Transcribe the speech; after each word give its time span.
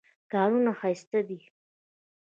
کانونه 0.31 0.71
ښایسته 0.79 1.19
دي. 1.27 1.39